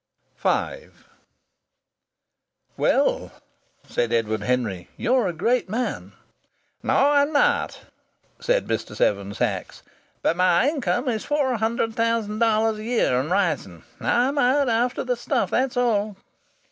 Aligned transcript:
V 0.35 0.89
"Well," 2.75 3.31
said 3.87 4.11
Edward 4.11 4.41
Henry, 4.41 4.89
"you're 4.97 5.27
a 5.27 5.31
great 5.31 5.69
man!" 5.69 6.13
"No, 6.81 6.95
I'm 7.11 7.31
not," 7.31 7.81
said 8.39 8.65
Mr. 8.65 8.95
Seven 8.95 9.35
Sachs. 9.35 9.83
"But 10.23 10.37
my 10.37 10.67
income 10.67 11.07
is 11.07 11.23
four 11.23 11.55
hundred 11.55 11.93
thousand 11.93 12.39
dollars 12.39 12.79
a 12.79 12.83
year, 12.83 13.19
and 13.19 13.29
rising. 13.29 13.83
I'm 13.99 14.39
out 14.39 14.69
after 14.69 15.03
the 15.03 15.15
stuff, 15.15 15.51
that's 15.51 15.77
all." 15.77 16.15